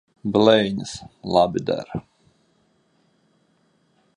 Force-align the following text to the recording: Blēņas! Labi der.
Blēņas! 0.35 0.93
Labi 1.35 1.63
der. 1.67 1.93